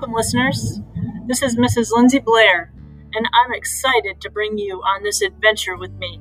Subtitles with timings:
[0.00, 0.80] welcome, listeners.
[1.26, 1.92] This is Mrs.
[1.92, 2.72] Lindsay Blair,
[3.12, 6.18] and I'm excited to bring you on this adventure with me.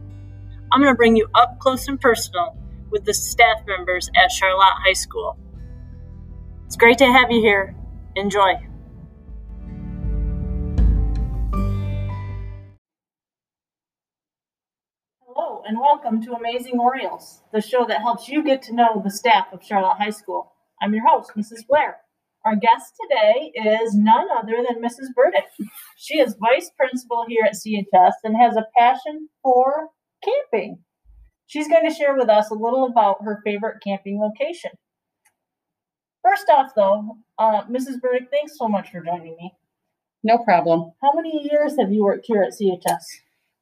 [0.70, 2.58] I'm going to bring you up close and personal
[2.92, 5.38] with the staff members at Charlotte High School.
[6.66, 7.74] It's great to have you here.
[8.18, 8.56] Enjoy.
[15.26, 19.10] Hello, and welcome to Amazing Orioles, the show that helps you get to know the
[19.10, 20.52] staff of Charlotte High School.
[20.82, 21.66] I'm your host, Mrs.
[21.66, 22.00] Blair.
[22.46, 25.14] Our guest today is none other than Mrs.
[25.14, 25.46] Burdick.
[25.98, 29.90] She is vice principal here at CHS and has a passion for
[30.24, 30.80] camping.
[31.48, 34.72] She's going to share with us a little about her favorite camping location.
[36.24, 38.00] First off, though, uh, Mrs.
[38.02, 39.54] Burdick, thanks so much for joining me.
[40.24, 40.92] No problem.
[41.02, 43.04] How many years have you worked here at CHS?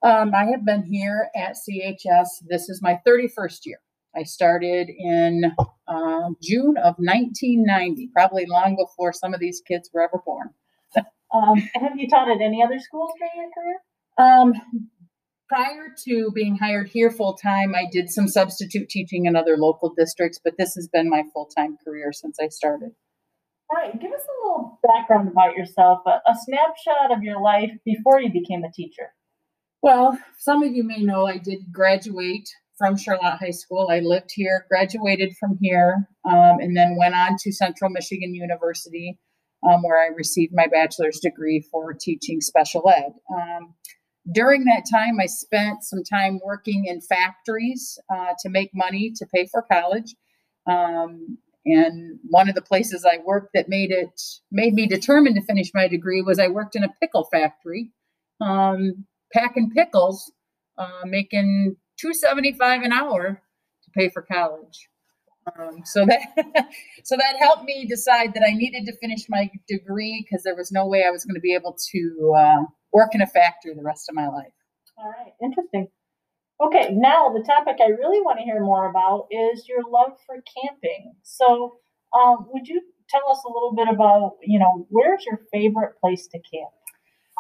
[0.04, 2.28] Um, I have been here at CHS.
[2.48, 3.80] This is my 31st year.
[4.18, 5.52] I started in
[5.88, 10.50] uh, June of 1990, probably long before some of these kids were ever born.
[11.34, 13.80] Um, have you taught at any other schools during your career?
[14.18, 14.54] Um,
[15.50, 19.94] prior to being hired here full time, I did some substitute teaching in other local
[19.94, 22.92] districts, but this has been my full time career since I started.
[23.70, 27.72] All right, give us a little background about yourself, a, a snapshot of your life
[27.84, 29.14] before you became a teacher.
[29.82, 33.90] Well, some of you may know I did graduate from Charlotte High School.
[33.90, 39.20] I lived here, graduated from here, um, and then went on to Central Michigan University,
[39.68, 43.14] um, where I received my bachelor's degree for teaching special ed.
[43.34, 43.74] Um,
[44.32, 49.26] during that time, I spent some time working in factories uh, to make money to
[49.34, 50.16] pay for college.
[50.70, 55.42] Um, and one of the places I worked that made it made me determined to
[55.42, 57.92] finish my degree was I worked in a pickle factory,
[58.40, 60.32] um, packing pickles,
[60.78, 63.42] uh, making two seventy five an hour
[63.84, 64.90] to pay for college.
[65.58, 66.20] Um, so that
[67.04, 70.72] so that helped me decide that I needed to finish my degree because there was
[70.72, 73.84] no way I was going to be able to uh, work in a factory the
[73.84, 74.52] rest of my life.
[74.98, 75.88] All right, interesting.
[76.60, 80.38] Okay, now the topic I really want to hear more about is your love for
[80.62, 81.14] camping.
[81.22, 81.78] So,
[82.18, 86.28] um, would you tell us a little bit about, you know, where's your favorite place
[86.28, 86.72] to camp?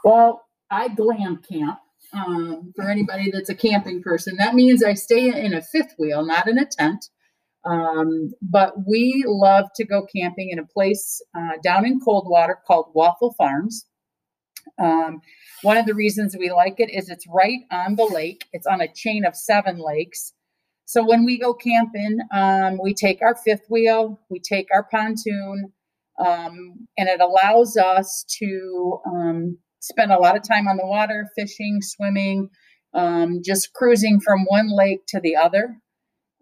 [0.03, 1.79] Well, I glam camp.
[2.13, 6.25] Um, for anybody that's a camping person, that means I stay in a fifth wheel,
[6.25, 7.05] not in a tent.
[7.65, 12.91] Um, but we love to go camping in a place uh, down in Coldwater called
[12.93, 13.85] Waffle Farms.
[14.79, 15.21] Um,
[15.63, 18.45] one of the reasons we like it is it's right on the lake.
[18.53, 20.33] It's on a chain of seven lakes.
[20.85, 25.73] So when we go camping, um, we take our fifth wheel, we take our pontoon,
[26.25, 28.99] um, and it allows us to
[29.77, 32.49] um, spend a lot of time on the water, fishing, swimming,
[32.93, 35.77] um, just cruising from one lake to the other.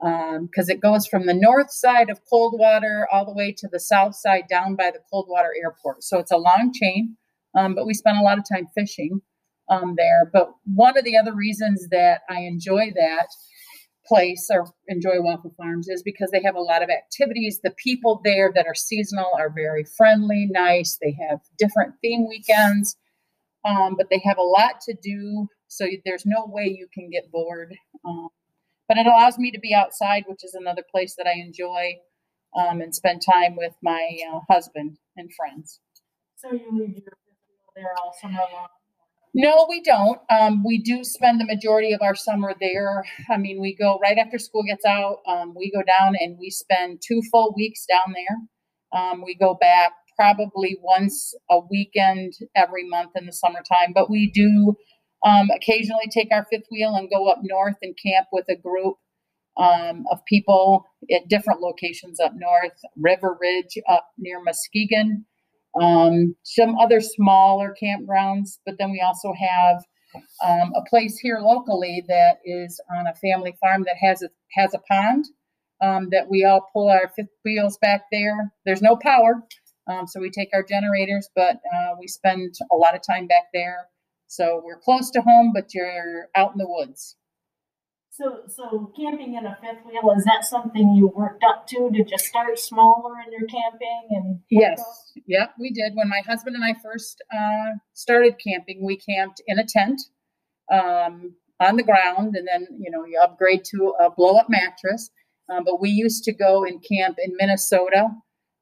[0.02, 4.16] Because it goes from the north side of Coldwater all the way to the south
[4.16, 6.04] side down by the Coldwater Airport.
[6.04, 7.18] So it's a long chain.
[7.58, 9.22] Um, but we spent a lot of time fishing
[9.70, 10.30] um, there.
[10.32, 13.28] But one of the other reasons that I enjoy that
[14.06, 17.62] place or enjoy Waffle Farms is because they have a lot of activities.
[17.64, 21.00] The people there that are seasonal are very friendly, nice.
[21.02, 22.96] They have different theme weekends,
[23.66, 25.48] um, but they have a lot to do.
[25.68, 27.76] So there's no way you can get bored.
[28.06, 28.30] Um,
[28.88, 31.96] but it allows me to be outside, which is another place that I enjoy
[32.56, 35.80] um, and spend time with my uh, husband and friends.
[36.38, 37.14] So you leave your
[37.76, 38.68] there all summer long?
[39.34, 40.20] No, we don't.
[40.30, 43.04] Um, we do spend the majority of our summer there.
[43.30, 45.18] I mean, we go right after school gets out.
[45.28, 49.02] Um, we go down and we spend two full weeks down there.
[49.02, 54.32] Um, we go back probably once a weekend every month in the summertime, but we
[54.32, 54.76] do
[55.26, 58.96] um, occasionally take our fifth wheel and go up north and camp with a group
[59.58, 62.78] um, of people at different locations up north.
[62.98, 65.26] River Ridge up near Muskegon
[65.80, 69.84] um, some other smaller campgrounds, but then we also have
[70.46, 74.74] um, a place here locally that is on a family farm that has a has
[74.74, 75.26] a pond
[75.82, 78.54] um, that we all pull our fifth wheels back there.
[78.66, 79.44] There's no power,
[79.88, 83.46] um, so we take our generators, but uh, we spend a lot of time back
[83.54, 83.88] there.
[84.28, 87.16] So we're close to home, but you're out in the woods.
[88.18, 91.90] So, so camping in a fifth wheel is that something you worked up to?
[91.92, 94.08] Did you start smaller in your camping?
[94.10, 94.82] And yes,
[95.28, 95.96] yeah, we did.
[95.96, 100.02] When my husband and I first uh, started camping, we camped in a tent
[100.72, 105.12] um, on the ground, and then you know you upgrade to a blow up mattress.
[105.50, 108.08] Um, but we used to go and camp in Minnesota.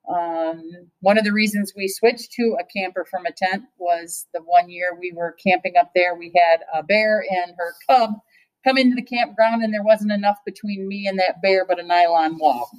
[0.10, 4.42] Um, one of the reasons we switched to a camper from a tent was the
[4.42, 8.12] one year we were camping up there, we had a bear and her cub
[8.66, 11.84] come into the campground and there wasn't enough between me and that bear but a
[11.84, 12.70] nylon wall.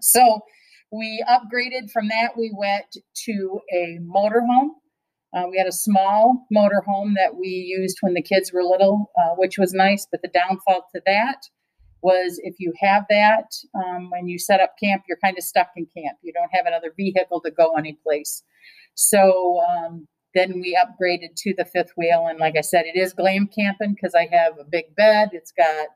[0.00, 0.40] So
[0.92, 2.36] we upgraded from that.
[2.36, 2.96] We went
[3.26, 4.70] to a motorhome.
[5.36, 9.34] Uh, we had a small motorhome that we used when the kids were little, uh,
[9.36, 10.06] which was nice.
[10.10, 11.48] But the downfall to that
[12.04, 15.70] was if you have that um, when you set up camp, you're kind of stuck
[15.76, 16.18] in camp.
[16.22, 18.42] You don't have another vehicle to go anyplace.
[18.94, 22.26] So um, then we upgraded to the fifth wheel.
[22.28, 25.30] And like I said, it is glam camping because I have a big bed.
[25.32, 25.88] It's got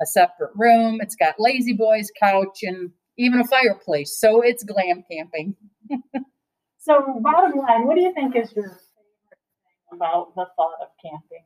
[0.00, 1.00] a separate room.
[1.02, 4.16] It's got La-Z-Boys couch and even a fireplace.
[4.18, 5.56] So it's glam camping.
[6.88, 8.80] So, bottom line, what do you think is your favorite
[9.28, 11.44] thing about the thought of camping?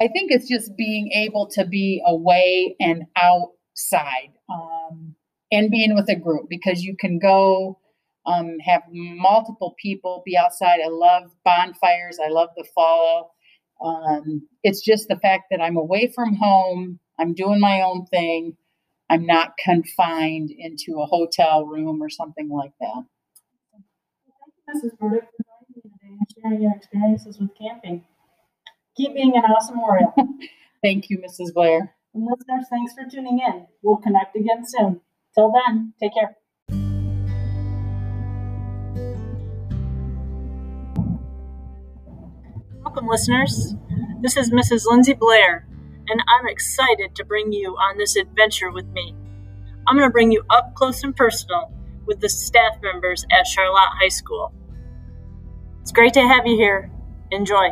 [0.00, 5.14] I think it's just being able to be away and outside um,
[5.52, 7.78] and being with a group because you can go
[8.26, 10.80] um, have multiple people be outside.
[10.84, 12.18] I love bonfires.
[12.24, 13.34] I love the fall.
[13.82, 16.98] Um, it's just the fact that I'm away from home.
[17.18, 18.56] I'm doing my own thing.
[19.10, 23.04] I'm not confined into a hotel room or something like that.
[23.72, 24.98] Thank you, Mrs.
[24.98, 28.04] Burdick, for joining me today and sharing your experiences with camping.
[28.96, 30.12] Keep being an awesome Oriole.
[30.82, 31.52] Thank you, Mrs.
[31.54, 31.94] Blair.
[32.14, 33.66] and listeners, thanks for tuning in.
[33.82, 35.00] We'll connect again soon.
[35.34, 36.36] Till then, take care.
[42.84, 43.74] Welcome, listeners.
[44.20, 44.84] This is Mrs.
[44.86, 45.66] Lindsay Blair,
[46.08, 49.14] and I'm excited to bring you on this adventure with me.
[49.86, 51.72] I'm going to bring you up close and personal
[52.06, 54.52] with the staff members at Charlotte High School.
[55.82, 56.90] It's great to have you here.
[57.30, 57.70] Enjoy.